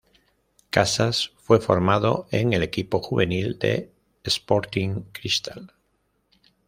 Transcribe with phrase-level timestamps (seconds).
[0.71, 3.91] Casas fue formado en el equipo juvenil de
[4.23, 5.75] Sporting Cristal.